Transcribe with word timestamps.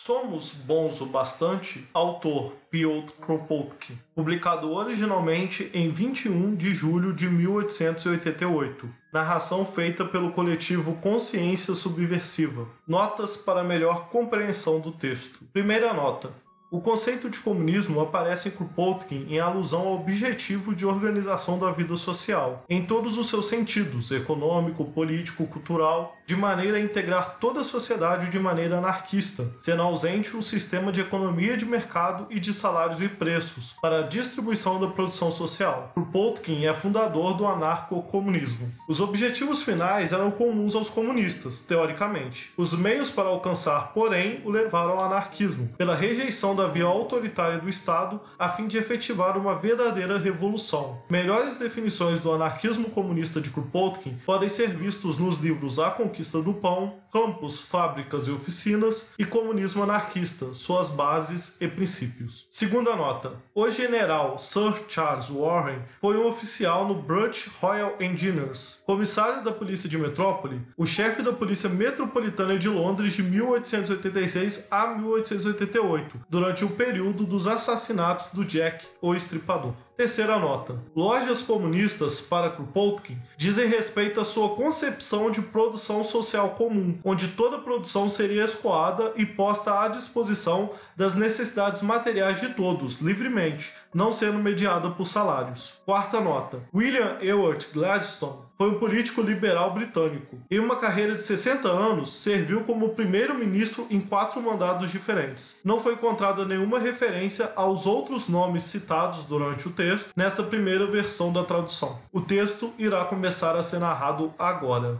Somos 0.00 0.52
Bons 0.52 1.00
o 1.00 1.06
Bastante, 1.06 1.84
autor 1.92 2.52
Piotr 2.70 3.14
Kropotkin, 3.14 3.98
publicado 4.14 4.70
originalmente 4.70 5.72
em 5.74 5.88
21 5.88 6.54
de 6.54 6.72
julho 6.72 7.12
de 7.12 7.28
1888. 7.28 8.88
Narração 9.12 9.66
feita 9.66 10.04
pelo 10.04 10.30
coletivo 10.30 10.94
Consciência 11.02 11.74
Subversiva. 11.74 12.68
Notas 12.86 13.36
para 13.36 13.64
melhor 13.64 14.08
compreensão 14.08 14.78
do 14.78 14.92
texto. 14.92 15.40
Primeira 15.52 15.92
nota. 15.92 16.32
O 16.70 16.82
conceito 16.82 17.30
de 17.30 17.40
comunismo 17.40 17.98
aparece 17.98 18.48
em 18.48 18.52
Kropotkin 18.52 19.26
em 19.30 19.40
alusão 19.40 19.80
ao 19.88 19.94
objetivo 19.94 20.74
de 20.74 20.84
organização 20.84 21.58
da 21.58 21.70
vida 21.70 21.96
social, 21.96 22.62
em 22.68 22.84
todos 22.84 23.16
os 23.16 23.30
seus 23.30 23.48
sentidos, 23.48 24.10
econômico, 24.10 24.84
político, 24.84 25.46
cultural, 25.46 26.14
de 26.26 26.36
maneira 26.36 26.76
a 26.76 26.80
integrar 26.80 27.38
toda 27.40 27.62
a 27.62 27.64
sociedade 27.64 28.30
de 28.30 28.38
maneira 28.38 28.76
anarquista, 28.76 29.50
sendo 29.62 29.80
ausente 29.80 30.36
um 30.36 30.42
sistema 30.42 30.92
de 30.92 31.00
economia 31.00 31.56
de 31.56 31.64
mercado 31.64 32.26
e 32.28 32.38
de 32.38 32.52
salários 32.52 33.00
e 33.00 33.08
preços 33.08 33.74
para 33.80 34.00
a 34.00 34.06
distribuição 34.06 34.78
da 34.78 34.88
produção 34.88 35.30
social. 35.30 35.92
Kropotkin 35.94 36.66
é 36.66 36.74
fundador 36.74 37.34
do 37.34 37.46
anarco-comunismo. 37.46 38.70
Os 38.86 39.00
objetivos 39.00 39.62
finais 39.62 40.12
eram 40.12 40.30
comuns 40.30 40.74
aos 40.74 40.90
comunistas, 40.90 41.60
teoricamente. 41.60 42.52
Os 42.58 42.74
meios 42.74 43.10
para 43.10 43.30
alcançar, 43.30 43.94
porém, 43.94 44.42
o 44.44 44.50
levaram 44.50 44.98
ao 44.98 45.04
anarquismo, 45.06 45.68
pela 45.78 45.96
rejeição 45.96 46.57
da 46.58 46.66
via 46.66 46.84
autoritária 46.84 47.58
do 47.58 47.68
Estado 47.68 48.20
a 48.36 48.48
fim 48.48 48.66
de 48.66 48.76
efetivar 48.76 49.38
uma 49.38 49.54
verdadeira 49.54 50.18
revolução. 50.18 51.00
Melhores 51.08 51.56
definições 51.56 52.20
do 52.20 52.32
anarquismo 52.32 52.90
comunista 52.90 53.40
de 53.40 53.50
Kropotkin 53.50 54.18
podem 54.26 54.48
ser 54.48 54.70
vistos 54.70 55.18
nos 55.18 55.38
livros 55.38 55.78
A 55.78 55.90
Conquista 55.90 56.42
do 56.42 56.52
Pão, 56.52 56.96
Campos, 57.12 57.60
Fábricas 57.60 58.26
e 58.26 58.30
Oficinas 58.30 59.12
e 59.18 59.24
Comunismo 59.24 59.82
Anarquista, 59.82 60.52
Suas 60.52 60.90
Bases 60.90 61.60
e 61.60 61.68
Princípios. 61.68 62.46
Segunda 62.50 62.94
nota. 62.96 63.32
O 63.54 63.70
general 63.70 64.38
Sir 64.38 64.74
Charles 64.88 65.28
Warren 65.28 65.78
foi 66.00 66.18
um 66.18 66.26
oficial 66.26 66.86
no 66.86 66.94
British 66.94 67.48
Royal 67.60 67.94
Engineers, 68.00 68.82
comissário 68.84 69.44
da 69.44 69.52
Polícia 69.52 69.88
de 69.88 69.96
Metrópole, 69.96 70.60
o 70.76 70.84
chefe 70.84 71.22
da 71.22 71.32
Polícia 71.32 71.68
Metropolitana 71.68 72.58
de 72.58 72.68
Londres 72.68 73.14
de 73.14 73.22
1886 73.22 74.68
a 74.70 74.88
1888, 74.88 76.20
durante 76.28 76.47
durante 76.48 76.64
o 76.64 76.70
período 76.70 77.26
dos 77.26 77.46
assassinatos 77.46 78.28
do 78.32 78.42
Jack, 78.42 78.86
o 79.02 79.14
Estripador. 79.14 79.74
Terceira 79.98 80.38
nota. 80.38 80.80
Lojas 80.94 81.42
comunistas, 81.42 82.20
para 82.20 82.50
Kropotkin, 82.50 83.18
dizem 83.36 83.66
respeito 83.66 84.20
à 84.20 84.24
sua 84.24 84.50
concepção 84.50 85.28
de 85.28 85.42
produção 85.42 86.04
social 86.04 86.50
comum, 86.50 86.96
onde 87.02 87.26
toda 87.26 87.58
produção 87.58 88.08
seria 88.08 88.44
escoada 88.44 89.12
e 89.16 89.26
posta 89.26 89.82
à 89.82 89.88
disposição 89.88 90.70
das 90.96 91.16
necessidades 91.16 91.82
materiais 91.82 92.40
de 92.40 92.50
todos, 92.50 93.00
livremente, 93.00 93.72
não 93.92 94.12
sendo 94.12 94.38
mediada 94.38 94.88
por 94.88 95.04
salários. 95.04 95.80
Quarta 95.84 96.20
nota. 96.20 96.62
William 96.72 97.18
Ewart 97.20 97.66
Gladstone 97.72 98.46
foi 98.56 98.70
um 98.70 98.78
político 98.78 99.22
liberal 99.22 99.72
britânico. 99.72 100.36
Em 100.50 100.58
uma 100.58 100.76
carreira 100.76 101.14
de 101.14 101.22
60 101.22 101.68
anos, 101.68 102.12
serviu 102.12 102.64
como 102.64 102.88
primeiro-ministro 102.90 103.86
em 103.88 104.00
quatro 104.00 104.42
mandados 104.42 104.90
diferentes. 104.90 105.60
Não 105.64 105.80
foi 105.80 105.94
encontrada 105.94 106.44
nenhuma 106.44 106.80
referência 106.80 107.52
aos 107.54 107.86
outros 107.86 108.28
nomes 108.28 108.64
citados 108.64 109.24
durante 109.24 109.68
o 109.68 109.70
texto 109.70 109.87
nesta 110.16 110.42
primeira 110.42 110.86
versão 110.86 111.32
da 111.32 111.44
tradução. 111.44 111.98
O 112.12 112.20
texto 112.20 112.72
irá 112.78 113.04
começar 113.04 113.56
a 113.56 113.62
ser 113.62 113.78
narrado 113.78 114.32
agora. 114.38 114.98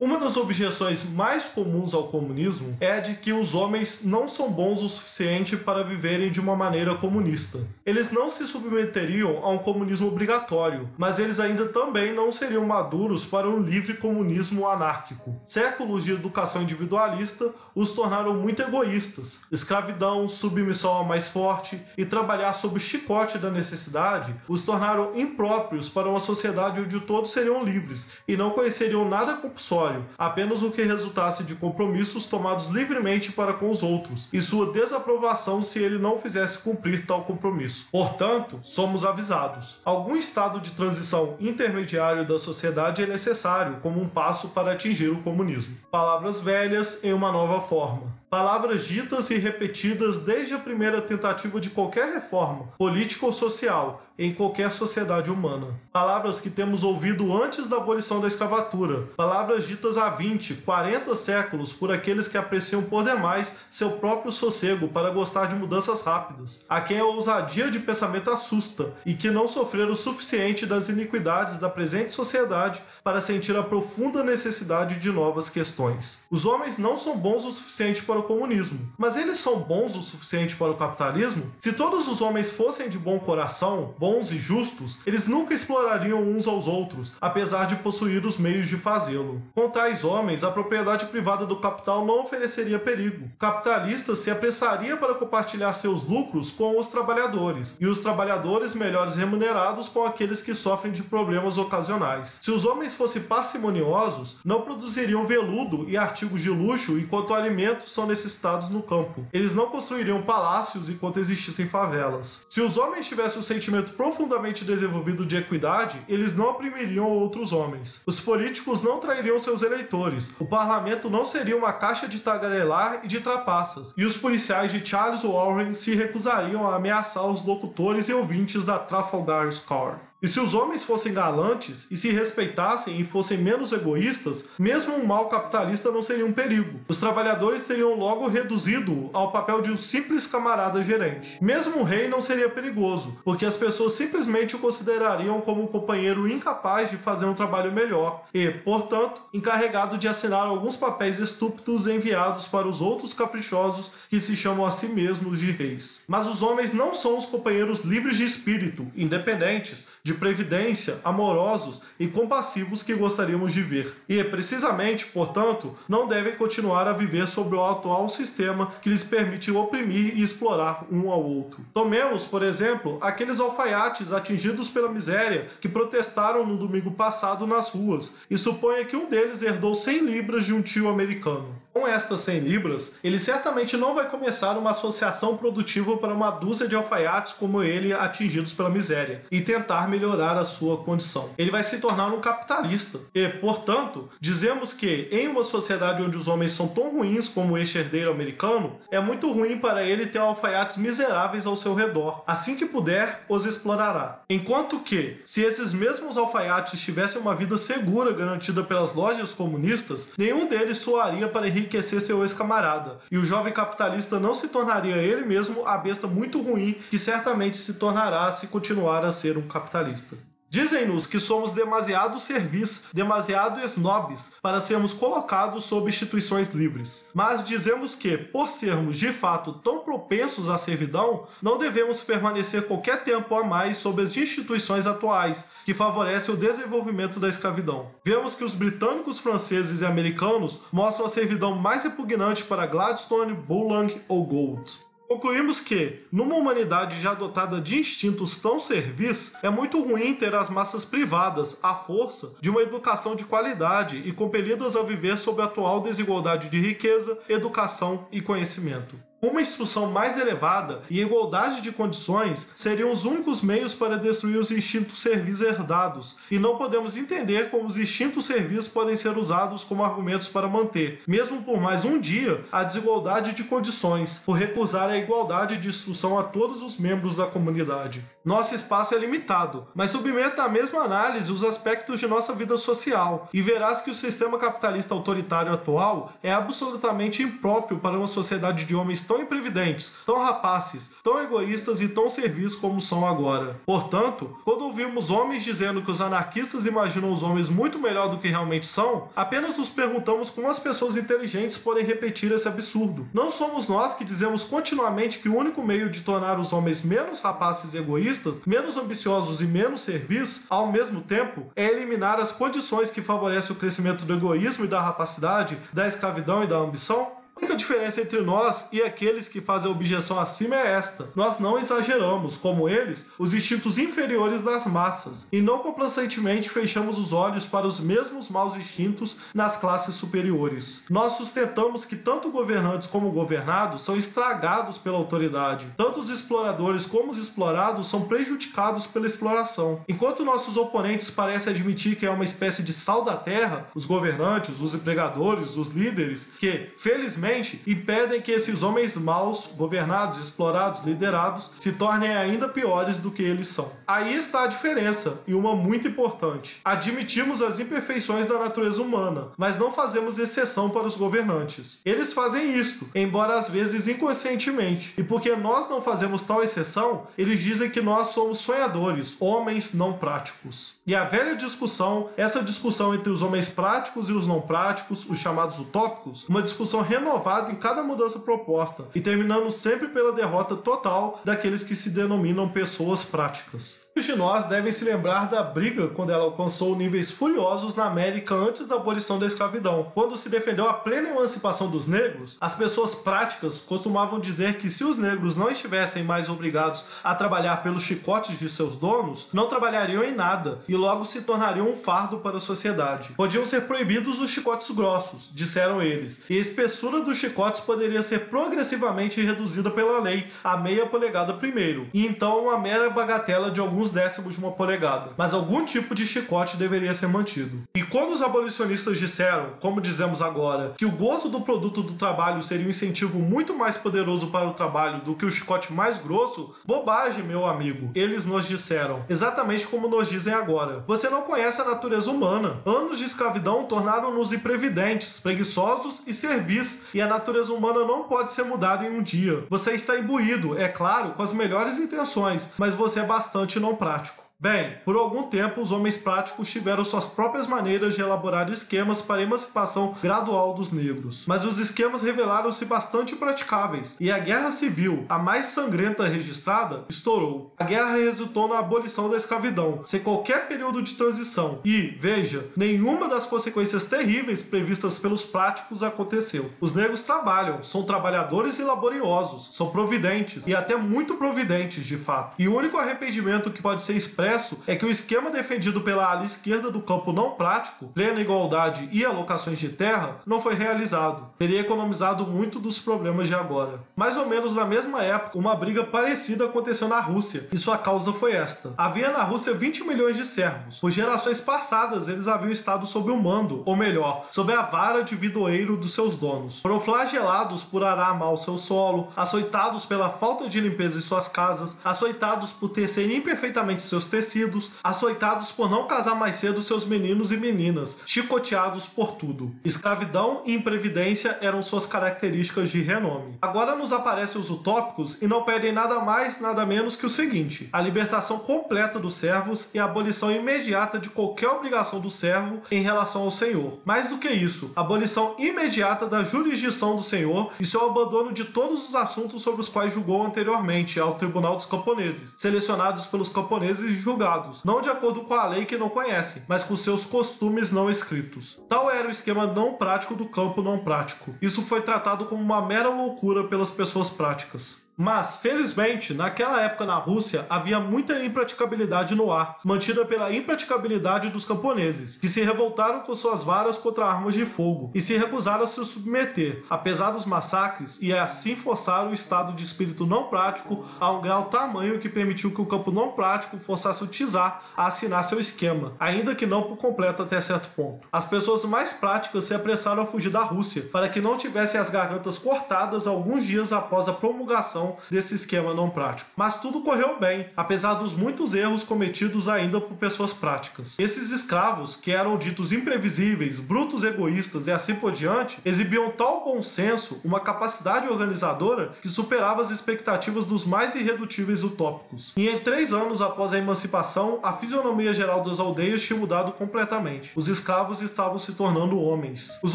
Uma 0.00 0.16
das 0.16 0.36
objeções 0.36 1.10
mais 1.10 1.46
comuns 1.46 1.92
ao 1.92 2.04
comunismo 2.04 2.76
é 2.80 2.92
a 2.92 3.00
de 3.00 3.14
que 3.14 3.32
os 3.32 3.52
homens 3.52 4.04
não 4.04 4.28
são 4.28 4.48
bons 4.48 4.80
o 4.80 4.88
suficiente 4.88 5.56
para 5.56 5.82
viverem 5.82 6.30
de 6.30 6.38
uma 6.38 6.54
maneira 6.54 6.94
comunista. 6.94 7.58
Eles 7.84 8.12
não 8.12 8.30
se 8.30 8.46
submeteriam 8.46 9.44
a 9.44 9.48
um 9.48 9.58
comunismo 9.58 10.06
obrigatório, 10.06 10.88
mas 10.96 11.18
eles 11.18 11.40
ainda 11.40 11.66
também 11.66 12.14
não 12.14 12.30
seriam 12.30 12.64
maduros 12.64 13.24
para 13.24 13.48
um 13.48 13.60
livre 13.60 13.94
comunismo 13.94 14.68
anárquico. 14.68 15.34
Séculos 15.44 16.04
de 16.04 16.12
educação 16.12 16.62
individualista 16.62 17.50
os 17.74 17.90
tornaram 17.90 18.34
muito 18.34 18.62
egoístas. 18.62 19.42
Escravidão, 19.50 20.28
submissão 20.28 20.92
ao 20.92 21.04
mais 21.04 21.26
forte 21.26 21.76
e 21.96 22.06
trabalhar 22.06 22.52
sob 22.52 22.76
o 22.76 22.80
chicote 22.80 23.36
da 23.36 23.50
necessidade 23.50 24.32
os 24.46 24.64
tornaram 24.64 25.18
impróprios 25.18 25.88
para 25.88 26.08
uma 26.08 26.20
sociedade 26.20 26.82
onde 26.82 27.00
todos 27.00 27.32
seriam 27.32 27.64
livres 27.64 28.12
e 28.28 28.36
não 28.36 28.50
conheceriam 28.50 29.04
nada 29.08 29.34
compulsório 29.34 29.87
apenas 30.16 30.62
o 30.62 30.70
que 30.70 30.82
resultasse 30.82 31.44
de 31.44 31.54
compromissos 31.54 32.26
tomados 32.26 32.68
livremente 32.68 33.32
para 33.32 33.52
com 33.52 33.70
os 33.70 33.82
outros, 33.82 34.28
e 34.32 34.40
sua 34.40 34.72
desaprovação 34.72 35.62
se 35.62 35.78
ele 35.78 35.98
não 35.98 36.16
fizesse 36.16 36.58
cumprir 36.58 37.06
tal 37.06 37.22
compromisso. 37.24 37.88
Portanto, 37.90 38.60
somos 38.62 39.04
avisados. 39.04 39.80
Algum 39.84 40.16
estado 40.16 40.60
de 40.60 40.72
transição 40.72 41.36
intermediário 41.40 42.26
da 42.26 42.38
sociedade 42.38 43.02
é 43.02 43.06
necessário 43.06 43.78
como 43.82 44.00
um 44.00 44.08
passo 44.08 44.48
para 44.48 44.72
atingir 44.72 45.08
o 45.08 45.22
comunismo. 45.22 45.76
Palavras 45.90 46.40
velhas 46.40 47.02
em 47.04 47.12
uma 47.12 47.32
nova 47.32 47.60
forma. 47.60 48.18
Palavras 48.30 48.84
ditas 48.84 49.30
e 49.30 49.38
repetidas 49.38 50.20
desde 50.20 50.52
a 50.52 50.58
primeira 50.58 51.00
tentativa 51.00 51.58
de 51.58 51.70
qualquer 51.70 52.12
reforma, 52.12 52.68
política 52.76 53.24
ou 53.24 53.32
social, 53.32 54.02
em 54.18 54.34
qualquer 54.34 54.72
sociedade 54.72 55.30
humana. 55.30 55.68
Palavras 55.92 56.40
que 56.40 56.50
temos 56.50 56.82
ouvido 56.82 57.40
antes 57.40 57.68
da 57.68 57.76
abolição 57.76 58.20
da 58.20 58.26
escravatura. 58.26 59.08
Palavras 59.16 59.66
ditas 59.66 59.96
há 59.96 60.08
20, 60.10 60.54
40 60.54 61.14
séculos 61.14 61.72
por 61.72 61.92
aqueles 61.92 62.26
que 62.26 62.36
apreciam 62.36 62.82
por 62.82 63.04
demais 63.04 63.56
seu 63.70 63.92
próprio 63.92 64.32
sossego 64.32 64.88
para 64.88 65.10
gostar 65.10 65.46
de 65.46 65.54
mudanças 65.54 66.02
rápidas. 66.02 66.64
A 66.68 66.80
quem 66.80 66.98
a 66.98 67.04
ousadia 67.04 67.70
de 67.70 67.78
pensamento 67.78 68.30
assusta 68.30 68.92
e 69.06 69.14
que 69.14 69.30
não 69.30 69.46
sofreram 69.46 69.92
o 69.92 69.96
suficiente 69.96 70.66
das 70.66 70.88
iniquidades 70.88 71.58
da 71.58 71.68
presente 71.68 72.12
sociedade 72.12 72.82
para 73.04 73.20
sentir 73.20 73.56
a 73.56 73.62
profunda 73.62 74.24
necessidade 74.24 74.96
de 74.96 75.10
novas 75.10 75.48
questões. 75.48 76.24
Os 76.30 76.44
homens 76.44 76.78
não 76.78 76.98
são 76.98 77.16
bons 77.16 77.44
o 77.44 77.50
suficiente 77.50 78.02
para 78.02 78.18
o 78.18 78.24
comunismo, 78.24 78.92
mas 78.98 79.16
eles 79.16 79.38
são 79.38 79.60
bons 79.60 79.94
o 79.94 80.02
suficiente 80.02 80.56
para 80.56 80.72
o 80.72 80.76
capitalismo? 80.76 81.50
Se 81.58 81.72
todos 81.72 82.08
os 82.08 82.20
homens 82.20 82.50
fossem 82.50 82.88
de 82.88 82.98
bom 82.98 83.18
coração, 83.18 83.94
bons 84.08 84.32
e 84.32 84.38
justos, 84.38 84.98
eles 85.06 85.28
nunca 85.28 85.52
explorariam 85.52 86.22
uns 86.22 86.48
aos 86.48 86.66
outros, 86.66 87.12
apesar 87.20 87.66
de 87.66 87.76
possuir 87.76 88.24
os 88.24 88.38
meios 88.38 88.66
de 88.66 88.78
fazê-lo. 88.78 89.42
Com 89.54 89.68
tais 89.68 90.02
homens, 90.02 90.42
a 90.42 90.50
propriedade 90.50 91.04
privada 91.06 91.44
do 91.44 91.56
capital 91.56 92.06
não 92.06 92.22
ofereceria 92.22 92.78
perigo. 92.78 93.26
O 93.26 93.38
capitalista 93.38 94.14
se 94.14 94.30
apressaria 94.30 94.96
para 94.96 95.14
compartilhar 95.14 95.74
seus 95.74 96.04
lucros 96.04 96.50
com 96.50 96.78
os 96.78 96.86
trabalhadores, 96.86 97.76
e 97.78 97.86
os 97.86 97.98
trabalhadores 97.98 98.74
melhores 98.74 99.14
remunerados 99.14 99.90
com 99.90 100.06
aqueles 100.06 100.40
que 100.40 100.54
sofrem 100.54 100.90
de 100.90 101.02
problemas 101.02 101.58
ocasionais. 101.58 102.38
Se 102.40 102.50
os 102.50 102.64
homens 102.64 102.94
fossem 102.94 103.20
parcimoniosos, 103.20 104.38
não 104.42 104.62
produziriam 104.62 105.26
veludo 105.26 105.84
e 105.86 105.98
artigos 105.98 106.40
de 106.40 106.48
luxo 106.48 106.98
enquanto 106.98 107.34
alimentos 107.34 107.92
são 107.92 108.06
necessitados 108.06 108.70
no 108.70 108.82
campo. 108.82 109.26
Eles 109.34 109.54
não 109.54 109.66
construiriam 109.66 110.22
palácios 110.22 110.88
enquanto 110.88 111.20
existissem 111.20 111.66
favelas. 111.66 112.46
Se 112.48 112.62
os 112.62 112.78
homens 112.78 113.06
tivessem 113.06 113.38
um 113.40 113.42
sentimento 113.42 113.97
profundamente 113.98 114.64
desenvolvido 114.64 115.26
de 115.26 115.36
equidade, 115.36 116.00
eles 116.08 116.36
não 116.36 116.50
oprimiriam 116.50 117.10
outros 117.10 117.52
homens. 117.52 118.00
Os 118.06 118.20
políticos 118.20 118.84
não 118.84 119.00
trairiam 119.00 119.36
seus 119.40 119.64
eleitores. 119.64 120.30
O 120.38 120.46
parlamento 120.46 121.10
não 121.10 121.24
seria 121.24 121.56
uma 121.56 121.72
caixa 121.72 122.06
de 122.06 122.20
tagarelar 122.20 123.00
e 123.02 123.08
de 123.08 123.20
trapaças. 123.20 123.92
E 123.96 124.04
os 124.04 124.16
policiais 124.16 124.70
de 124.70 124.88
Charles 124.88 125.24
Warren 125.24 125.74
se 125.74 125.96
recusariam 125.96 126.70
a 126.70 126.76
ameaçar 126.76 127.26
os 127.26 127.44
locutores 127.44 128.08
e 128.08 128.12
ouvintes 128.12 128.64
da 128.64 128.78
Trafalgar 128.78 129.50
Square. 129.50 130.07
E 130.20 130.26
se 130.26 130.40
os 130.40 130.52
homens 130.52 130.82
fossem 130.82 131.14
galantes 131.14 131.86
e 131.88 131.96
se 131.96 132.10
respeitassem 132.10 133.00
e 133.00 133.04
fossem 133.04 133.38
menos 133.38 133.70
egoístas, 133.70 134.46
mesmo 134.58 134.96
um 134.96 135.06
mal 135.06 135.28
capitalista 135.28 135.92
não 135.92 136.02
seria 136.02 136.26
um 136.26 136.32
perigo. 136.32 136.80
Os 136.88 136.98
trabalhadores 136.98 137.62
teriam 137.62 137.94
logo 137.94 138.26
reduzido 138.26 139.10
ao 139.12 139.30
papel 139.30 139.62
de 139.62 139.70
um 139.70 139.76
simples 139.76 140.26
camarada 140.26 140.82
gerente. 140.82 141.38
Mesmo 141.40 141.78
um 141.78 141.84
rei 141.84 142.08
não 142.08 142.20
seria 142.20 142.48
perigoso, 142.48 143.16
porque 143.24 143.46
as 143.46 143.56
pessoas 143.56 143.92
simplesmente 143.92 144.56
o 144.56 144.58
considerariam 144.58 145.40
como 145.40 145.62
um 145.62 145.68
companheiro 145.68 146.28
incapaz 146.28 146.90
de 146.90 146.96
fazer 146.96 147.26
um 147.26 147.34
trabalho 147.34 147.70
melhor 147.70 148.24
e, 148.34 148.50
portanto, 148.50 149.22
encarregado 149.32 149.96
de 149.96 150.08
assinar 150.08 150.48
alguns 150.48 150.74
papéis 150.74 151.20
estúpidos 151.20 151.86
enviados 151.86 152.48
para 152.48 152.66
os 152.66 152.80
outros 152.80 153.14
caprichosos 153.14 153.92
que 154.10 154.18
se 154.18 154.34
chamam 154.34 154.66
a 154.66 154.72
si 154.72 154.88
mesmos 154.88 155.38
de 155.38 155.52
reis. 155.52 156.02
Mas 156.08 156.26
os 156.26 156.42
homens 156.42 156.72
não 156.72 156.92
são 156.92 157.16
os 157.16 157.26
companheiros 157.26 157.84
livres 157.84 158.16
de 158.16 158.24
espírito, 158.24 158.84
independentes, 158.96 159.86
de 160.08 160.14
previdência, 160.14 161.00
amorosos 161.04 161.82
e 162.00 162.06
compassivos 162.08 162.82
que 162.82 162.94
gostaríamos 162.94 163.52
de 163.52 163.60
ver. 163.60 163.94
E, 164.08 164.24
precisamente, 164.24 165.04
portanto, 165.04 165.76
não 165.86 166.08
devem 166.08 166.34
continuar 166.34 166.88
a 166.88 166.94
viver 166.94 167.28
sob 167.28 167.54
o 167.54 167.62
atual 167.62 168.08
sistema 168.08 168.72
que 168.80 168.88
lhes 168.88 169.04
permite 169.04 169.50
oprimir 169.50 170.16
e 170.16 170.22
explorar 170.22 170.86
um 170.90 171.10
ao 171.10 171.22
outro. 171.22 171.60
Tomemos, 171.74 172.24
por 172.24 172.42
exemplo, 172.42 172.96
aqueles 173.02 173.38
alfaiates 173.38 174.10
atingidos 174.10 174.70
pela 174.70 174.88
miséria 174.88 175.48
que 175.60 175.68
protestaram 175.68 176.46
no 176.46 176.56
domingo 176.56 176.92
passado 176.92 177.46
nas 177.46 177.68
ruas 177.68 178.16
e 178.30 178.38
suponha 178.38 178.86
que 178.86 178.96
um 178.96 179.10
deles 179.10 179.42
herdou 179.42 179.74
100 179.74 180.06
libras 180.06 180.46
de 180.46 180.54
um 180.54 180.62
tio 180.62 180.88
americano. 180.88 181.54
Com 181.78 181.86
estas 181.86 182.22
100 182.22 182.40
libras, 182.40 182.96
ele 183.04 183.20
certamente 183.20 183.76
não 183.76 183.94
vai 183.94 184.10
começar 184.10 184.58
uma 184.58 184.70
associação 184.70 185.36
produtiva 185.36 185.96
para 185.96 186.12
uma 186.12 186.28
dúzia 186.28 186.66
de 186.66 186.74
alfaiates 186.74 187.34
como 187.34 187.62
ele 187.62 187.92
atingidos 187.92 188.52
pela 188.52 188.68
miséria 188.68 189.22
e 189.30 189.40
tentar 189.40 189.88
melhorar 189.88 190.36
a 190.36 190.44
sua 190.44 190.78
condição. 190.78 191.30
Ele 191.38 191.52
vai 191.52 191.62
se 191.62 191.78
tornar 191.78 192.08
um 192.08 192.20
capitalista 192.20 192.98
e, 193.14 193.28
portanto, 193.28 194.08
dizemos 194.20 194.72
que 194.72 195.08
em 195.12 195.28
uma 195.28 195.44
sociedade 195.44 196.02
onde 196.02 196.16
os 196.16 196.26
homens 196.26 196.50
são 196.50 196.66
tão 196.66 196.90
ruins 196.90 197.28
como 197.28 197.56
este 197.56 197.78
herdeiro 197.78 198.10
americano, 198.10 198.80
é 198.90 198.98
muito 198.98 199.30
ruim 199.30 199.58
para 199.58 199.84
ele 199.84 200.06
ter 200.06 200.18
alfaiates 200.18 200.78
miseráveis 200.78 201.46
ao 201.46 201.54
seu 201.54 201.74
redor. 201.74 202.24
Assim 202.26 202.56
que 202.56 202.66
puder, 202.66 203.24
os 203.28 203.46
explorará. 203.46 204.22
Enquanto 204.28 204.80
que, 204.80 205.20
se 205.24 205.44
esses 205.44 205.72
mesmos 205.72 206.16
alfaiates 206.16 206.80
tivessem 206.80 207.22
uma 207.22 207.36
vida 207.36 207.56
segura 207.56 208.12
garantida 208.12 208.64
pelas 208.64 208.94
lojas 208.94 209.32
comunistas, 209.32 210.10
nenhum 210.18 210.48
deles 210.48 210.78
soaria 210.78 211.28
para 211.28 211.46
enriquecer 211.46 211.67
enriquecer 211.68 212.00
seu 212.00 212.22
ex-camarada, 212.22 212.98
e 213.10 213.18
o 213.18 213.24
jovem 213.24 213.52
capitalista 213.52 214.18
não 214.18 214.34
se 214.34 214.48
tornaria 214.48 214.96
ele 214.96 215.24
mesmo 215.26 215.66
a 215.66 215.76
besta 215.76 216.06
muito 216.06 216.40
ruim 216.40 216.72
que 216.90 216.98
certamente 216.98 217.58
se 217.58 217.74
tornará 217.74 218.32
se 218.32 218.48
continuar 218.48 219.04
a 219.04 219.12
ser 219.12 219.36
um 219.36 219.46
capitalista. 219.46 220.16
Dizem-nos 220.50 221.06
que 221.06 221.20
somos 221.20 221.52
demasiado 221.52 222.18
servis, 222.18 222.86
demasiado 222.94 223.60
snobs 223.64 224.32
para 224.40 224.60
sermos 224.60 224.94
colocados 224.94 225.64
sob 225.64 225.90
instituições 225.90 226.54
livres. 226.54 227.04
Mas 227.14 227.44
dizemos 227.44 227.94
que, 227.94 228.16
por 228.16 228.48
sermos 228.48 228.96
de 228.96 229.12
fato 229.12 229.52
tão 229.52 229.80
propensos 229.80 230.48
à 230.48 230.56
servidão, 230.56 231.26
não 231.42 231.58
devemos 231.58 232.00
permanecer 232.00 232.66
qualquer 232.66 233.04
tempo 233.04 233.34
a 233.34 233.44
mais 233.44 233.76
sob 233.76 234.02
as 234.02 234.16
instituições 234.16 234.86
atuais, 234.86 235.44
que 235.66 235.74
favorecem 235.74 236.34
o 236.34 236.38
desenvolvimento 236.38 237.20
da 237.20 237.28
escravidão. 237.28 237.90
Vemos 238.02 238.34
que 238.34 238.44
os 238.44 238.54
britânicos, 238.54 239.18
franceses 239.18 239.82
e 239.82 239.84
americanos 239.84 240.60
mostram 240.72 241.04
a 241.04 241.10
servidão 241.10 241.56
mais 241.56 241.84
repugnante 241.84 242.42
para 242.44 242.64
Gladstone, 242.64 243.34
Bullang 243.34 244.00
ou 244.08 244.24
Gould. 244.24 244.87
Concluímos 245.08 245.58
que, 245.58 246.04
numa 246.12 246.34
humanidade 246.34 247.00
já 247.00 247.14
dotada 247.14 247.62
de 247.62 247.78
instintos 247.78 248.38
tão 248.40 248.60
servis, 248.60 249.32
é 249.42 249.48
muito 249.48 249.82
ruim 249.82 250.14
ter 250.14 250.34
as 250.34 250.50
massas 250.50 250.84
privadas, 250.84 251.58
à 251.62 251.74
força, 251.74 252.36
de 252.42 252.50
uma 252.50 252.60
educação 252.60 253.16
de 253.16 253.24
qualidade 253.24 253.96
e 254.04 254.12
compelidas 254.12 254.76
a 254.76 254.82
viver 254.82 255.18
sob 255.18 255.40
a 255.40 255.46
atual 255.46 255.80
desigualdade 255.80 256.50
de 256.50 256.60
riqueza, 256.60 257.18
educação 257.26 258.06
e 258.12 258.20
conhecimento. 258.20 259.07
Uma 259.20 259.40
instrução 259.40 259.90
mais 259.90 260.16
elevada 260.16 260.82
e 260.88 261.00
igualdade 261.00 261.60
de 261.60 261.72
condições 261.72 262.50
seriam 262.54 262.92
os 262.92 263.04
únicos 263.04 263.42
meios 263.42 263.74
para 263.74 263.98
destruir 263.98 264.38
os 264.38 264.52
instintos 264.52 265.02
servis 265.02 265.40
herdados, 265.40 266.16
e 266.30 266.38
não 266.38 266.56
podemos 266.56 266.96
entender 266.96 267.50
como 267.50 267.66
os 267.66 267.76
instintos 267.76 268.26
servis 268.26 268.68
podem 268.68 268.94
ser 268.94 269.18
usados 269.18 269.64
como 269.64 269.82
argumentos 269.82 270.28
para 270.28 270.46
manter, 270.46 271.02
mesmo 271.04 271.42
por 271.42 271.60
mais 271.60 271.84
um 271.84 271.98
dia, 271.98 272.44
a 272.52 272.62
desigualdade 272.62 273.32
de 273.32 273.42
condições, 273.42 274.22
por 274.24 274.34
recusar 274.34 274.88
a 274.88 274.96
igualdade 274.96 275.56
de 275.56 275.66
instrução 275.66 276.16
a 276.16 276.22
todos 276.22 276.62
os 276.62 276.78
membros 276.78 277.16
da 277.16 277.26
comunidade. 277.26 278.04
Nosso 278.24 278.54
espaço 278.54 278.94
é 278.94 278.98
limitado, 278.98 279.66
mas 279.74 279.90
submeta 279.90 280.44
à 280.44 280.48
mesma 280.48 280.82
análise 280.82 281.32
os 281.32 281.42
aspectos 281.42 281.98
de 281.98 282.06
nossa 282.06 282.32
vida 282.34 282.56
social, 282.56 283.28
e 283.34 283.42
verás 283.42 283.80
que 283.80 283.90
o 283.90 283.94
sistema 283.94 284.38
capitalista 284.38 284.94
autoritário 284.94 285.52
atual 285.52 286.12
é 286.22 286.32
absolutamente 286.32 287.20
impróprio 287.20 287.80
para 287.80 287.98
uma 287.98 288.06
sociedade 288.06 288.64
de 288.64 288.76
homens 288.76 289.07
tão 289.08 289.22
imprevidentes, 289.22 289.94
tão 290.04 290.22
rapaces, 290.22 290.92
tão 291.02 291.20
egoístas 291.20 291.80
e 291.80 291.88
tão 291.88 292.10
servis 292.10 292.54
como 292.54 292.80
são 292.80 293.06
agora. 293.06 293.58
Portanto, 293.64 294.36
quando 294.44 294.64
ouvimos 294.64 295.10
homens 295.10 295.42
dizendo 295.42 295.82
que 295.82 295.90
os 295.90 296.00
anarquistas 296.00 296.66
imaginam 296.66 297.12
os 297.12 297.22
homens 297.22 297.48
muito 297.48 297.78
melhor 297.78 298.08
do 298.08 298.18
que 298.18 298.28
realmente 298.28 298.66
são, 298.66 299.08
apenas 299.16 299.56
nos 299.56 299.70
perguntamos 299.70 300.28
como 300.28 300.48
as 300.48 300.58
pessoas 300.58 300.96
inteligentes 300.96 301.56
podem 301.56 301.84
repetir 301.84 302.30
esse 302.30 302.46
absurdo. 302.46 303.08
Não 303.12 303.30
somos 303.30 303.66
nós 303.66 303.94
que 303.94 304.04
dizemos 304.04 304.44
continuamente 304.44 305.18
que 305.18 305.28
o 305.28 305.36
único 305.36 305.62
meio 305.62 305.88
de 305.88 306.02
tornar 306.02 306.38
os 306.38 306.52
homens 306.52 306.82
menos 306.82 307.20
rapaces 307.20 307.72
e 307.72 307.78
egoístas, 307.78 308.42
menos 308.46 308.76
ambiciosos 308.76 309.40
e 309.40 309.44
menos 309.44 309.80
servis, 309.80 310.44
ao 310.50 310.70
mesmo 310.70 311.00
tempo, 311.00 311.46
é 311.56 311.66
eliminar 311.66 312.20
as 312.20 312.30
condições 312.30 312.90
que 312.90 313.00
favorecem 313.00 313.56
o 313.56 313.58
crescimento 313.58 314.04
do 314.04 314.12
egoísmo 314.12 314.66
e 314.66 314.68
da 314.68 314.80
rapacidade, 314.80 315.56
da 315.72 315.86
escravidão 315.86 316.44
e 316.44 316.46
da 316.46 316.56
ambição? 316.56 317.17
A 317.38 317.40
única 317.40 317.54
diferença 317.54 318.00
entre 318.00 318.20
nós 318.20 318.66
e 318.72 318.82
aqueles 318.82 319.28
que 319.28 319.40
fazem 319.40 319.70
a 319.70 319.72
objeção 319.72 320.18
acima 320.18 320.56
é 320.56 320.72
esta: 320.72 321.08
nós 321.14 321.38
não 321.38 321.56
exageramos, 321.56 322.36
como 322.36 322.68
eles, 322.68 323.06
os 323.16 323.32
instintos 323.32 323.78
inferiores 323.78 324.42
das 324.42 324.66
massas, 324.66 325.28
e 325.30 325.40
não 325.40 325.60
complacentemente 325.60 326.50
fechamos 326.50 326.98
os 326.98 327.12
olhos 327.12 327.46
para 327.46 327.64
os 327.64 327.78
mesmos 327.78 328.28
maus 328.28 328.56
instintos 328.56 329.18
nas 329.32 329.56
classes 329.56 329.94
superiores. 329.94 330.84
Nós 330.90 331.12
sustentamos 331.12 331.84
que 331.84 331.94
tanto 331.94 332.28
governantes 332.28 332.88
como 332.88 333.12
governados 333.12 333.82
são 333.82 333.96
estragados 333.96 334.76
pela 334.76 334.98
autoridade, 334.98 335.72
tanto 335.76 336.00
os 336.00 336.10
exploradores 336.10 336.86
como 336.86 337.12
os 337.12 337.18
explorados 337.18 337.86
são 337.86 338.08
prejudicados 338.08 338.84
pela 338.84 339.06
exploração. 339.06 339.80
Enquanto 339.88 340.24
nossos 340.24 340.56
oponentes 340.56 341.08
parecem 341.08 341.52
admitir 341.52 341.94
que 341.94 342.04
é 342.04 342.10
uma 342.10 342.24
espécie 342.24 342.64
de 342.64 342.72
sal 342.72 343.04
da 343.04 343.16
terra, 343.16 343.68
os 343.76 343.86
governantes, 343.86 344.60
os 344.60 344.74
empregadores, 344.74 345.56
os 345.56 345.68
líderes, 345.68 346.32
que, 346.40 346.72
felizmente, 346.76 347.27
simplesmente 347.28 347.60
impedem 347.66 348.20
que 348.20 348.32
esses 348.32 348.62
homens 348.62 348.96
maus, 348.96 349.48
governados, 349.56 350.18
explorados, 350.18 350.82
liderados, 350.82 351.50
se 351.58 351.72
tornem 351.72 352.16
ainda 352.16 352.48
piores 352.48 352.98
do 353.00 353.10
que 353.10 353.22
eles 353.22 353.48
são. 353.48 353.70
Aí 353.86 354.14
está 354.14 354.44
a 354.44 354.46
diferença, 354.46 355.20
e 355.26 355.34
uma 355.34 355.54
muito 355.54 355.86
importante. 355.86 356.60
Admitimos 356.64 357.42
as 357.42 357.60
imperfeições 357.60 358.26
da 358.26 358.38
natureza 358.38 358.80
humana, 358.80 359.28
mas 359.36 359.58
não 359.58 359.72
fazemos 359.72 360.18
exceção 360.18 360.70
para 360.70 360.86
os 360.86 360.96
governantes. 360.96 361.80
Eles 361.84 362.12
fazem 362.12 362.58
isto, 362.58 362.88
embora 362.94 363.38
às 363.38 363.48
vezes 363.48 363.88
inconscientemente. 363.88 364.94
E 364.96 365.02
porque 365.02 365.34
nós 365.36 365.68
não 365.68 365.80
fazemos 365.80 366.22
tal 366.22 366.42
exceção, 366.42 367.06
eles 367.16 367.40
dizem 367.40 367.70
que 367.70 367.80
nós 367.80 368.08
somos 368.08 368.38
sonhadores, 368.38 369.16
homens 369.20 369.74
não 369.74 369.92
práticos. 369.92 370.77
E 370.88 370.94
a 370.94 371.04
velha 371.04 371.36
discussão, 371.36 372.08
essa 372.16 372.42
discussão 372.42 372.94
entre 372.94 373.12
os 373.12 373.20
homens 373.20 373.46
práticos 373.46 374.08
e 374.08 374.12
os 374.12 374.26
não 374.26 374.40
práticos, 374.40 375.04
os 375.06 375.18
chamados 375.18 375.58
utópicos, 375.58 376.26
uma 376.26 376.40
discussão 376.40 376.80
renovada 376.80 377.52
em 377.52 377.56
cada 377.56 377.82
mudança 377.82 378.20
proposta 378.20 378.86
e 378.94 379.00
terminando 379.02 379.50
sempre 379.50 379.88
pela 379.88 380.14
derrota 380.14 380.56
total 380.56 381.20
daqueles 381.22 381.62
que 381.62 381.76
se 381.76 381.90
denominam 381.90 382.48
pessoas 382.48 383.04
práticas. 383.04 383.86
Os 383.98 384.04
de 384.04 384.14
nós 384.14 384.44
devem 384.44 384.70
se 384.70 384.84
lembrar 384.84 385.28
da 385.28 385.42
briga 385.42 385.88
quando 385.88 386.12
ela 386.12 386.22
alcançou 386.22 386.76
níveis 386.76 387.10
furiosos 387.10 387.74
na 387.74 387.86
América 387.86 388.32
antes 388.32 388.64
da 388.64 388.76
abolição 388.76 389.18
da 389.18 389.26
escravidão. 389.26 389.90
Quando 389.92 390.16
se 390.16 390.28
defendeu 390.28 390.68
a 390.68 390.72
plena 390.74 391.08
emancipação 391.08 391.68
dos 391.68 391.88
negros, 391.88 392.36
as 392.40 392.54
pessoas 392.54 392.94
práticas 392.94 393.58
costumavam 393.60 394.20
dizer 394.20 394.58
que 394.58 394.70
se 394.70 394.84
os 394.84 394.96
negros 394.96 395.36
não 395.36 395.50
estivessem 395.50 396.04
mais 396.04 396.28
obrigados 396.28 396.84
a 397.02 397.12
trabalhar 397.12 397.60
pelos 397.64 397.82
chicotes 397.82 398.38
de 398.38 398.48
seus 398.48 398.76
donos, 398.76 399.26
não 399.32 399.48
trabalhariam 399.48 400.04
em 400.04 400.14
nada 400.14 400.60
e 400.68 400.76
logo 400.76 401.04
se 401.04 401.22
tornariam 401.22 401.68
um 401.68 401.74
fardo 401.74 402.18
para 402.18 402.36
a 402.36 402.40
sociedade. 402.40 403.14
Podiam 403.16 403.44
ser 403.44 403.62
proibidos 403.62 404.20
os 404.20 404.30
chicotes 404.30 404.70
grossos, 404.70 405.28
disseram 405.34 405.82
eles, 405.82 406.22
e 406.30 406.38
a 406.38 406.40
espessura 406.40 407.00
dos 407.00 407.16
chicotes 407.18 407.62
poderia 407.62 408.04
ser 408.04 408.26
progressivamente 408.26 409.20
reduzida 409.20 409.72
pela 409.72 409.98
lei 409.98 410.28
a 410.44 410.56
meia 410.56 410.86
polegada 410.86 411.34
primeiro, 411.34 411.88
e 411.92 412.06
então 412.06 412.44
uma 412.44 412.56
mera 412.56 412.88
bagatela 412.90 413.50
de 413.50 413.58
alguns 413.58 413.87
décimos 413.90 414.34
de 414.34 414.40
uma 414.40 414.52
polegada. 414.52 415.10
Mas 415.16 415.34
algum 415.34 415.64
tipo 415.64 415.94
de 415.94 416.04
chicote 416.04 416.56
deveria 416.56 416.94
ser 416.94 417.08
mantido. 417.08 417.62
E 417.74 417.82
quando 417.82 418.12
os 418.12 418.22
abolicionistas 418.22 418.98
disseram, 418.98 419.50
como 419.60 419.80
dizemos 419.80 420.22
agora, 420.22 420.74
que 420.76 420.86
o 420.86 420.90
gozo 420.90 421.28
do 421.28 421.40
produto 421.40 421.82
do 421.82 421.94
trabalho 421.94 422.42
seria 422.42 422.66
um 422.66 422.70
incentivo 422.70 423.18
muito 423.18 423.56
mais 423.56 423.76
poderoso 423.76 424.28
para 424.28 424.48
o 424.48 424.52
trabalho 424.52 425.00
do 425.02 425.14
que 425.14 425.26
o 425.26 425.30
chicote 425.30 425.72
mais 425.72 425.98
grosso, 425.98 426.54
bobagem, 426.64 427.24
meu 427.24 427.46
amigo. 427.46 427.90
Eles 427.94 428.26
nos 428.26 428.46
disseram, 428.46 429.04
exatamente 429.08 429.66
como 429.66 429.88
nos 429.88 430.08
dizem 430.08 430.34
agora. 430.34 430.84
Você 430.86 431.08
não 431.08 431.22
conhece 431.22 431.60
a 431.60 431.64
natureza 431.64 432.10
humana. 432.10 432.60
Anos 432.64 432.98
de 432.98 433.04
escravidão 433.04 433.64
tornaram-nos 433.64 434.32
imprevidentes, 434.32 435.20
preguiçosos 435.20 436.02
e 436.06 436.12
servis, 436.12 436.84
e 436.94 437.00
a 437.00 437.06
natureza 437.06 437.52
humana 437.52 437.80
não 437.84 438.04
pode 438.04 438.32
ser 438.32 438.44
mudada 438.44 438.84
em 438.84 438.98
um 438.98 439.02
dia. 439.02 439.44
Você 439.48 439.72
está 439.72 439.96
imbuído, 439.96 440.58
é 440.58 440.68
claro, 440.68 441.10
com 441.10 441.22
as 441.22 441.32
melhores 441.32 441.78
intenções, 441.78 442.52
mas 442.58 442.74
você 442.74 443.00
é 443.00 443.04
bastante 443.04 443.60
não 443.60 443.74
prático. 443.78 444.27
Bem, 444.40 444.76
por 444.84 444.94
algum 444.94 445.24
tempo 445.24 445.60
os 445.60 445.72
homens 445.72 445.96
práticos 445.96 446.48
tiveram 446.48 446.84
suas 446.84 447.06
próprias 447.06 447.48
maneiras 447.48 447.96
de 447.96 448.00
elaborar 448.00 448.48
esquemas 448.52 449.02
para 449.02 449.16
a 449.16 449.24
emancipação 449.24 449.96
gradual 450.00 450.54
dos 450.54 450.70
negros, 450.70 451.24
mas 451.26 451.44
os 451.44 451.58
esquemas 451.58 452.02
revelaram-se 452.02 452.64
bastante 452.64 453.16
praticáveis 453.16 453.96
e 453.98 454.12
a 454.12 454.18
guerra 454.20 454.52
civil, 454.52 455.04
a 455.08 455.18
mais 455.18 455.46
sangrenta 455.46 456.06
registrada, 456.06 456.84
estourou. 456.88 457.52
A 457.58 457.64
guerra 457.64 457.96
resultou 457.96 458.46
na 458.46 458.60
abolição 458.60 459.10
da 459.10 459.16
escravidão, 459.16 459.82
sem 459.84 459.98
qualquer 459.98 460.46
período 460.46 460.84
de 460.84 460.94
transição, 460.94 461.58
e, 461.64 461.96
veja, 461.98 462.46
nenhuma 462.56 463.08
das 463.08 463.26
consequências 463.26 463.86
terríveis 463.88 464.40
previstas 464.40 465.00
pelos 465.00 465.24
práticos 465.24 465.82
aconteceu. 465.82 466.48
Os 466.60 466.76
negros 466.76 467.00
trabalham, 467.00 467.64
são 467.64 467.82
trabalhadores 467.82 468.60
e 468.60 468.62
laboriosos, 468.62 469.48
são 469.56 469.70
providentes 469.70 470.46
e 470.46 470.54
até 470.54 470.76
muito 470.76 471.16
providentes 471.16 471.84
de 471.84 471.96
fato. 471.96 472.36
E 472.38 472.46
o 472.46 472.56
único 472.56 472.76
arrependimento 472.76 473.50
que 473.50 473.60
pode 473.60 473.82
ser 473.82 473.96
expresso 473.96 474.27
expresso 474.28 474.58
é 474.66 474.76
que 474.76 474.84
o 474.84 474.90
esquema 474.90 475.30
defendido 475.30 475.80
pela 475.80 476.10
ala 476.10 476.24
esquerda 476.24 476.70
do 476.70 476.82
campo 476.82 477.12
não 477.12 477.30
prático, 477.30 477.88
plena 477.88 478.20
igualdade 478.20 478.88
e 478.92 479.04
alocações 479.04 479.58
de 479.58 479.70
terra, 479.70 480.20
não 480.26 480.40
foi 480.40 480.54
realizado. 480.54 481.30
Teria 481.38 481.60
economizado 481.60 482.26
muito 482.26 482.58
dos 482.58 482.78
problemas 482.78 483.28
de 483.28 483.34
agora. 483.34 483.80
Mais 483.96 484.16
ou 484.16 484.26
menos 484.26 484.54
na 484.54 484.64
mesma 484.64 485.02
época, 485.02 485.38
uma 485.38 485.54
briga 485.54 485.84
parecida 485.84 486.44
aconteceu 486.44 486.88
na 486.88 487.00
Rússia, 487.00 487.48
e 487.52 487.56
sua 487.56 487.78
causa 487.78 488.12
foi 488.12 488.32
esta. 488.32 488.74
Havia 488.76 489.10
na 489.10 489.22
Rússia 489.22 489.54
20 489.54 489.84
milhões 489.84 490.16
de 490.16 490.26
servos. 490.26 490.78
Por 490.78 490.90
gerações 490.90 491.40
passadas, 491.40 492.08
eles 492.08 492.28
haviam 492.28 492.52
estado 492.52 492.86
sob 492.86 493.10
o 493.10 493.16
mando, 493.16 493.62
ou 493.64 493.76
melhor, 493.76 494.26
sob 494.30 494.52
a 494.52 494.62
vara 494.62 495.02
de 495.02 495.14
vidoeiro 495.16 495.76
dos 495.76 495.94
seus 495.94 496.16
donos. 496.16 496.60
Foram 496.60 496.80
flagelados 496.80 497.62
por 497.62 497.84
arar 497.84 498.18
mal 498.18 498.36
seu 498.36 498.58
solo, 498.58 499.08
açoitados 499.16 499.86
pela 499.86 500.10
falta 500.10 500.48
de 500.48 500.60
limpeza 500.60 500.98
em 500.98 501.02
suas 501.02 501.28
casas, 501.28 501.78
açoitados 501.84 502.52
por 502.52 502.68
tecer 502.70 503.10
imperfeitamente 503.10 503.82
seus 503.82 504.04
tecidos, 504.18 504.72
açoitados 504.82 505.52
por 505.52 505.70
não 505.70 505.86
casar 505.86 506.16
mais 506.16 506.36
cedo 506.36 506.60
seus 506.60 506.84
meninos 506.84 507.30
e 507.30 507.36
meninas, 507.36 508.00
chicoteados 508.04 508.88
por 508.88 509.12
tudo. 509.12 509.54
Escravidão 509.64 510.42
e 510.44 510.52
imprevidência 510.52 511.38
eram 511.40 511.62
suas 511.62 511.86
características 511.86 512.68
de 512.70 512.82
renome. 512.82 513.38
Agora 513.40 513.76
nos 513.76 513.92
aparecem 513.92 514.40
os 514.40 514.50
utópicos 514.50 515.22
e 515.22 515.28
não 515.28 515.44
pedem 515.44 515.70
nada 515.70 516.00
mais, 516.00 516.40
nada 516.40 516.66
menos 516.66 516.96
que 516.96 517.06
o 517.06 517.10
seguinte: 517.10 517.68
a 517.72 517.80
libertação 517.80 518.40
completa 518.40 518.98
dos 518.98 519.14
servos 519.14 519.72
e 519.72 519.78
a 519.78 519.84
abolição 519.84 520.32
imediata 520.32 520.98
de 520.98 521.10
qualquer 521.10 521.50
obrigação 521.50 522.00
do 522.00 522.10
servo 522.10 522.62
em 522.72 522.82
relação 522.82 523.22
ao 523.22 523.30
senhor. 523.30 523.78
Mais 523.84 524.08
do 524.08 524.18
que 524.18 524.28
isso, 524.28 524.72
a 524.74 524.80
abolição 524.80 525.36
imediata 525.38 526.08
da 526.08 526.24
jurisdição 526.24 526.96
do 526.96 527.02
senhor 527.02 527.52
e 527.60 527.64
seu 527.64 527.86
abandono 527.86 528.32
de 528.32 528.44
todos 528.44 528.88
os 528.88 528.94
assuntos 528.96 529.42
sobre 529.42 529.60
os 529.60 529.68
quais 529.68 529.92
julgou 529.92 530.24
anteriormente 530.24 530.98
ao 530.98 531.14
Tribunal 531.14 531.54
dos 531.54 531.66
Camponeses, 531.66 532.34
selecionados 532.36 533.06
pelos 533.06 533.28
camponeses 533.28 534.07
julgados, 534.08 534.64
não 534.64 534.80
de 534.80 534.88
acordo 534.88 535.20
com 535.20 535.34
a 535.34 535.46
lei 535.46 535.66
que 535.66 535.76
não 535.76 535.90
conhecem, 535.90 536.42
mas 536.48 536.64
com 536.64 536.74
seus 536.74 537.04
costumes 537.04 537.70
não 537.70 537.90
escritos. 537.90 538.58
Tal 538.66 538.90
era 538.90 539.06
o 539.06 539.10
esquema 539.10 539.46
não 539.46 539.74
prático 539.74 540.14
do 540.14 540.26
campo 540.26 540.62
não 540.62 540.78
prático. 540.78 541.34
Isso 541.42 541.60
foi 541.60 541.82
tratado 541.82 542.24
como 542.24 542.42
uma 542.42 542.62
mera 542.62 542.88
loucura 542.88 543.44
pelas 543.44 543.70
pessoas 543.70 544.08
práticas. 544.08 544.87
Mas, 545.00 545.36
felizmente, 545.36 546.12
naquela 546.12 546.60
época 546.60 546.84
na 546.84 546.96
Rússia 546.96 547.46
havia 547.48 547.78
muita 547.78 548.18
impraticabilidade 548.18 549.14
no 549.14 549.30
ar, 549.30 549.60
mantida 549.64 550.04
pela 550.04 550.32
impraticabilidade 550.34 551.28
dos 551.28 551.44
camponeses, 551.44 552.16
que 552.16 552.26
se 552.26 552.42
revoltaram 552.42 553.02
com 553.02 553.14
suas 553.14 553.44
varas 553.44 553.76
contra 553.76 554.06
armas 554.06 554.34
de 554.34 554.44
fogo 554.44 554.90
e 554.92 555.00
se 555.00 555.16
recusaram 555.16 555.62
a 555.62 555.68
se 555.68 555.84
submeter, 555.84 556.64
apesar 556.68 557.12
dos 557.12 557.24
massacres, 557.26 558.02
e 558.02 558.12
assim 558.12 558.56
forçaram 558.56 559.10
o 559.10 559.14
estado 559.14 559.52
de 559.52 559.62
espírito 559.62 560.04
não 560.04 560.24
prático 560.24 560.84
a 560.98 561.12
um 561.12 561.20
grau 561.20 561.44
tamanho 561.44 562.00
que 562.00 562.08
permitiu 562.08 562.50
que 562.50 562.60
o 562.60 562.66
campo 562.66 562.90
não 562.90 563.12
prático 563.12 563.56
forçasse 563.56 564.02
o 564.02 564.08
Tizar 564.08 564.62
a 564.76 564.88
assinar 564.88 565.22
seu 565.22 565.38
esquema, 565.38 565.92
ainda 566.00 566.34
que 566.34 566.44
não 566.44 566.64
por 566.64 566.76
completo 566.76 567.22
até 567.22 567.40
certo 567.40 567.68
ponto. 567.76 568.08
As 568.10 568.26
pessoas 568.26 568.64
mais 568.64 568.94
práticas 568.94 569.44
se 569.44 569.54
apressaram 569.54 570.02
a 570.02 570.06
fugir 570.06 570.30
da 570.30 570.42
Rússia 570.42 570.82
para 570.90 571.08
que 571.08 571.20
não 571.20 571.36
tivessem 571.36 571.80
as 571.80 571.88
gargantas 571.88 572.36
cortadas 572.36 573.06
alguns 573.06 573.46
dias 573.46 573.72
após 573.72 574.08
a 574.08 574.12
promulgação 574.12 574.87
desse 575.10 575.34
esquema 575.34 575.74
não 575.74 575.90
prático. 575.90 576.30
Mas 576.36 576.60
tudo 576.60 576.82
correu 576.82 577.18
bem, 577.18 577.48
apesar 577.56 577.94
dos 577.94 578.14
muitos 578.14 578.54
erros 578.54 578.82
cometidos 578.82 579.48
ainda 579.48 579.80
por 579.80 579.96
pessoas 579.96 580.32
práticas. 580.32 580.98
Esses 580.98 581.30
escravos, 581.30 581.96
que 581.96 582.10
eram 582.10 582.36
ditos 582.36 582.72
imprevisíveis, 582.72 583.58
brutos 583.58 584.04
egoístas 584.04 584.66
e 584.66 584.72
assim 584.72 584.94
por 584.94 585.12
diante, 585.12 585.58
exibiam 585.64 586.10
tal 586.10 586.44
bom 586.44 586.62
senso, 586.62 587.20
uma 587.24 587.40
capacidade 587.40 588.08
organizadora 588.08 588.92
que 589.02 589.08
superava 589.08 589.62
as 589.62 589.70
expectativas 589.70 590.44
dos 590.44 590.64
mais 590.64 590.94
irredutíveis 590.94 591.62
utópicos. 591.64 592.32
E 592.36 592.48
em 592.48 592.58
três 592.60 592.92
anos 592.92 593.20
após 593.20 593.52
a 593.52 593.58
emancipação, 593.58 594.38
a 594.42 594.52
fisionomia 594.52 595.12
geral 595.12 595.42
das 595.42 595.60
aldeias 595.60 596.02
tinha 596.02 596.18
mudado 596.18 596.52
completamente. 596.52 597.32
Os 597.34 597.48
escravos 597.48 598.02
estavam 598.02 598.38
se 598.38 598.52
tornando 598.52 599.00
homens. 599.00 599.58
Os 599.62 599.74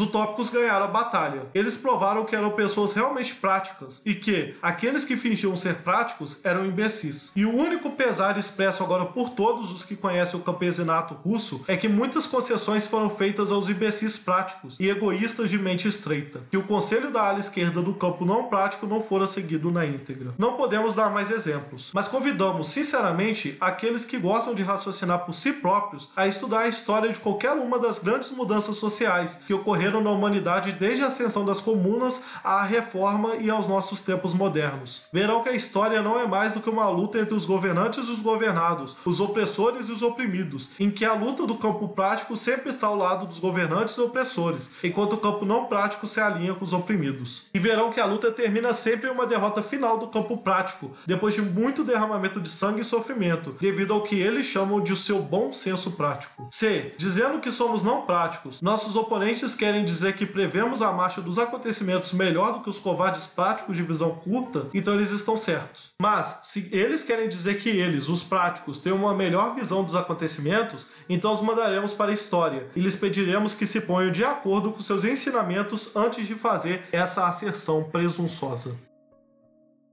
utópicos 0.00 0.50
ganharam 0.50 0.84
a 0.84 0.88
batalha. 0.88 1.42
Eles 1.54 1.76
provaram 1.76 2.24
que 2.24 2.36
eram 2.36 2.50
pessoas 2.50 2.92
realmente 2.92 3.34
práticas 3.34 4.02
e 4.04 4.14
que 4.14 4.54
aqueles 4.62 5.03
que 5.04 5.16
fingiam 5.16 5.54
ser 5.56 5.76
práticos 5.76 6.38
eram 6.44 6.66
imbecis. 6.66 7.32
E 7.36 7.44
o 7.44 7.54
único 7.54 7.90
pesar 7.90 8.38
expresso 8.38 8.82
agora 8.82 9.04
por 9.04 9.30
todos 9.30 9.72
os 9.72 9.84
que 9.84 9.96
conhecem 9.96 10.38
o 10.38 10.42
campesinato 10.42 11.14
russo 11.14 11.64
é 11.66 11.76
que 11.76 11.88
muitas 11.88 12.26
concessões 12.26 12.86
foram 12.86 13.10
feitas 13.10 13.50
aos 13.50 13.68
imbecis 13.68 14.16
práticos 14.16 14.78
e 14.78 14.88
egoístas 14.88 15.50
de 15.50 15.58
mente 15.58 15.88
estreita, 15.88 16.42
que 16.50 16.56
o 16.56 16.64
conselho 16.64 17.10
da 17.10 17.22
ala 17.22 17.40
esquerda 17.40 17.82
do 17.82 17.94
campo 17.94 18.24
não 18.24 18.44
prático 18.44 18.86
não 18.86 19.02
fora 19.02 19.26
seguido 19.26 19.70
na 19.70 19.86
íntegra. 19.86 20.34
Não 20.38 20.54
podemos 20.54 20.94
dar 20.94 21.10
mais 21.10 21.30
exemplos, 21.30 21.90
mas 21.92 22.08
convidamos 22.08 22.68
sinceramente 22.68 23.56
aqueles 23.60 24.04
que 24.04 24.18
gostam 24.18 24.54
de 24.54 24.62
raciocinar 24.62 25.24
por 25.24 25.34
si 25.34 25.52
próprios 25.52 26.10
a 26.16 26.26
estudar 26.26 26.60
a 26.60 26.68
história 26.68 27.12
de 27.12 27.20
qualquer 27.20 27.52
uma 27.52 27.78
das 27.78 27.98
grandes 27.98 28.30
mudanças 28.30 28.76
sociais 28.76 29.40
que 29.46 29.54
ocorreram 29.54 30.00
na 30.00 30.10
humanidade 30.10 30.72
desde 30.72 31.04
a 31.04 31.08
ascensão 31.08 31.44
das 31.44 31.60
comunas 31.60 32.22
à 32.42 32.62
reforma 32.62 33.36
e 33.36 33.50
aos 33.50 33.68
nossos 33.68 34.00
tempos 34.00 34.34
modernos 34.34 34.93
verão 35.12 35.42
que 35.42 35.48
a 35.48 35.54
história 35.54 36.02
não 36.02 36.18
é 36.18 36.26
mais 36.26 36.52
do 36.52 36.60
que 36.60 36.70
uma 36.70 36.88
luta 36.88 37.18
entre 37.18 37.34
os 37.34 37.44
governantes 37.44 38.08
e 38.08 38.10
os 38.10 38.20
governados, 38.20 38.96
os 39.04 39.20
opressores 39.20 39.88
e 39.88 39.92
os 39.92 40.02
oprimidos, 40.02 40.72
em 40.78 40.90
que 40.90 41.04
a 41.04 41.14
luta 41.14 41.46
do 41.46 41.56
campo 41.56 41.88
prático 41.88 42.36
sempre 42.36 42.68
está 42.68 42.86
ao 42.86 42.96
lado 42.96 43.26
dos 43.26 43.38
governantes 43.38 43.96
e 43.96 44.00
opressores, 44.00 44.72
enquanto 44.82 45.14
o 45.14 45.18
campo 45.18 45.44
não 45.44 45.66
prático 45.66 46.06
se 46.06 46.20
alinha 46.20 46.54
com 46.54 46.64
os 46.64 46.72
oprimidos. 46.72 47.46
E 47.54 47.58
verão 47.58 47.90
que 47.90 48.00
a 48.00 48.06
luta 48.06 48.30
termina 48.30 48.72
sempre 48.72 49.08
em 49.08 49.12
uma 49.12 49.26
derrota 49.26 49.62
final 49.62 49.98
do 49.98 50.08
campo 50.08 50.36
prático, 50.38 50.92
depois 51.06 51.34
de 51.34 51.42
muito 51.42 51.84
derramamento 51.84 52.40
de 52.40 52.48
sangue 52.48 52.80
e 52.80 52.84
sofrimento, 52.84 53.56
devido 53.60 53.92
ao 53.92 54.02
que 54.02 54.18
eles 54.18 54.46
chamam 54.46 54.80
de 54.80 54.92
o 54.92 54.96
seu 54.96 55.20
bom 55.20 55.52
senso 55.52 55.92
prático. 55.92 56.48
C. 56.50 56.94
Dizendo 56.96 57.40
que 57.40 57.50
somos 57.50 57.82
não 57.82 58.02
práticos, 58.02 58.60
nossos 58.62 58.96
oponentes 58.96 59.54
querem 59.54 59.84
dizer 59.84 60.14
que 60.14 60.26
prevemos 60.26 60.82
a 60.82 60.92
marcha 60.92 61.20
dos 61.20 61.38
acontecimentos 61.38 62.12
melhor 62.12 62.54
do 62.54 62.60
que 62.60 62.68
os 62.68 62.78
covardes 62.78 63.26
práticos 63.26 63.76
de 63.76 63.82
visão 63.82 64.10
curta 64.10 64.66
e 64.72 64.80
então 64.84 64.92
eles 64.92 65.10
estão 65.10 65.38
certos. 65.38 65.92
Mas, 65.98 66.40
se 66.42 66.68
eles 66.70 67.02
querem 67.04 67.26
dizer 67.26 67.58
que 67.58 67.70
eles, 67.70 68.06
os 68.10 68.22
práticos, 68.22 68.80
têm 68.80 68.92
uma 68.92 69.14
melhor 69.14 69.54
visão 69.54 69.82
dos 69.82 69.96
acontecimentos, 69.96 70.88
então 71.08 71.32
os 71.32 71.40
mandaremos 71.40 71.94
para 71.94 72.10
a 72.10 72.14
história 72.14 72.66
e 72.76 72.80
lhes 72.80 72.94
pediremos 72.94 73.54
que 73.54 73.66
se 73.66 73.80
ponham 73.80 74.12
de 74.12 74.22
acordo 74.22 74.72
com 74.72 74.80
seus 74.80 75.02
ensinamentos 75.06 75.96
antes 75.96 76.26
de 76.26 76.34
fazer 76.34 76.82
essa 76.92 77.26
asserção 77.26 77.84
presunçosa. 77.84 78.76